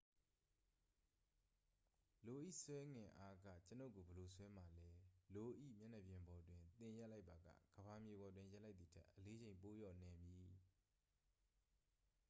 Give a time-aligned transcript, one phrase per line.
[2.25, 4.85] လို၏ ဆွဲငင်အားက ကျွန်ုပ်ကို ဘယ်လို ဆွဲမှာလဲ
[5.33, 10.51] လို၏ မျက်နှာပြင်ပေါ်တွင် သင်ရပ်လိုက်ပါက ကမ္ဘာမြေပေါ်တွင် ရပ်လိုက်သည်ထက် အလေးချိန် ပိုလျော့နည်းမည်